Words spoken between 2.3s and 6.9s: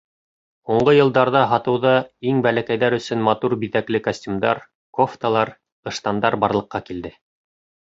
иң бәләкәйҙәр өсөн матур биҙәкле костюмдар, кофталар, ыштандар барлыҡҡа